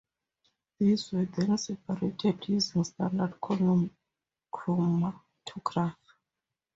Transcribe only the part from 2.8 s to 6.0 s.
standard column chromatography.